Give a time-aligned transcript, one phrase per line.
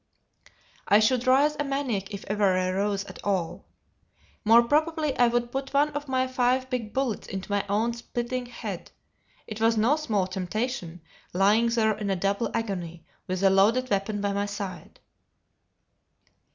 [0.87, 3.67] I should rise a maniac if ever I rose at all.
[4.43, 8.47] More probably I would put one of my five big bullets into my own splitting
[8.47, 8.89] head;
[9.45, 11.01] it was no small temptation,
[11.33, 14.99] lying there in a double agony, with the loaded weapon by my side.